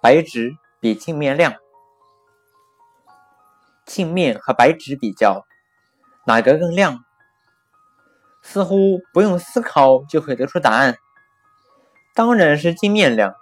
[0.00, 1.54] 白纸比镜面亮。
[3.84, 5.46] 镜面和白纸比较，
[6.26, 7.04] 哪个更亮？
[8.42, 10.98] 似乎不用思考就可以得出答案，
[12.14, 13.34] 当然是镜面亮。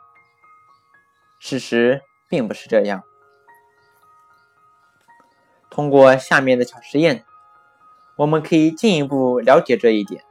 [1.38, 3.02] 事实并不是这样。
[5.68, 7.24] 通过下面的小实验，
[8.16, 10.24] 我们可以进一步了解这一点。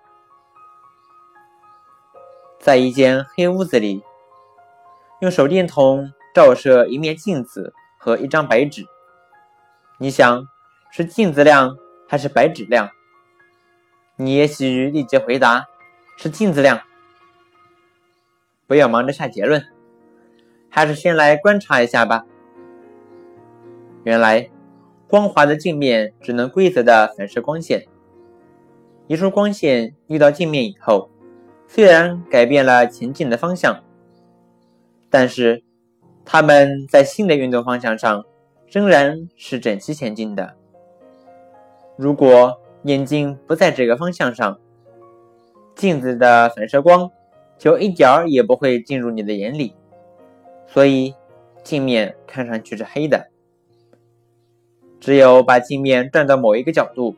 [2.60, 4.04] 在一间黑屋子里，
[5.22, 8.86] 用手电筒照射一面镜子和一张白纸，
[10.00, 10.48] 你想
[10.92, 12.90] 是镜子亮还是白纸亮？
[14.18, 15.66] 你也许立即回答
[16.18, 16.82] 是镜子亮。
[18.68, 19.66] 不要忙着下结论，
[20.70, 22.26] 还是先来观察一下吧。
[24.04, 24.50] 原来。
[25.08, 27.86] 光滑的镜面只能规则的反射光线。
[29.06, 31.12] 一束光线遇到镜面以后，
[31.68, 33.84] 虽然改变了前进的方向，
[35.18, 35.64] 但是
[36.26, 38.26] 它们在新的运动方向上
[38.68, 40.56] 仍然是整齐前进的。
[41.96, 44.60] 如果眼睛不在这个方向上，
[45.74, 47.10] 镜子的反射光
[47.58, 49.74] 就一点儿也不会进入你的眼里，
[50.68, 51.16] 所以
[51.64, 53.30] 镜面看上去是黑的。
[55.00, 57.16] 只有把镜面转到某一个角度，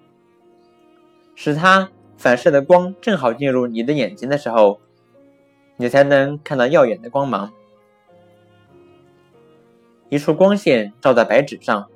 [1.34, 4.80] 使它反射的光正好进入你的眼睛的时候，
[5.78, 7.52] 你才能看到耀眼的光芒。
[10.10, 11.88] 一束光线照在白纸上，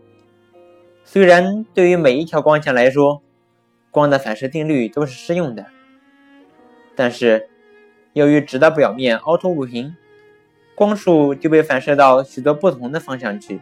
[1.04, 3.22] 虽然对于每一条光线来说，
[3.90, 5.67] 光的反射定律都是适用的，
[6.95, 7.50] 但是
[8.14, 9.95] 由于纸的表面凹凸不平，
[10.76, 13.62] 光束就被反射到许多不同的方向去。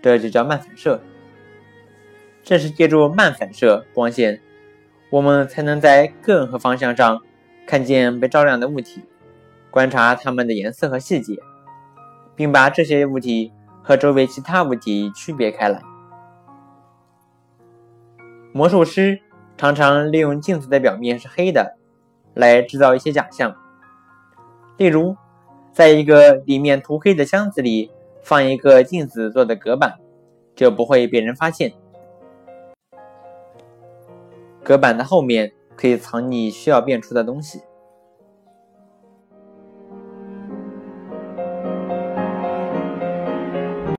[0.00, 1.00] 这就叫慢反射。
[2.44, 4.40] 正是借助慢反射光线，
[5.10, 7.20] 我们才能在各任何方向上
[7.66, 9.02] 看见被照亮的物体，
[9.70, 11.38] 观察它们的颜色和细节，
[12.42, 13.52] 并把这些物体
[13.84, 15.80] 和周围其他物体区别开来。
[18.52, 19.20] 魔术师
[19.56, 21.76] 常常利用镜子的表面是黑的，
[22.34, 23.54] 来制造一些假象。
[24.76, 25.16] 例如，
[25.72, 27.92] 在一个里面涂黑的箱子里。
[28.24, 29.98] 放一个镜子做的隔板，
[30.54, 31.72] 就不会被人发现。
[34.62, 37.60] 隔板的后面可以藏你需要变出的东西。